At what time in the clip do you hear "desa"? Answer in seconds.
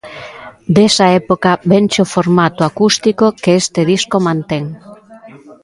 0.75-1.05